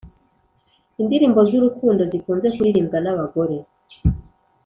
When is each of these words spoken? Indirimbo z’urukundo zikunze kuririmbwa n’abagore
Indirimbo 1.01 1.39
z’urukundo 1.49 2.01
zikunze 2.11 2.47
kuririmbwa 2.55 2.97
n’abagore 3.01 3.57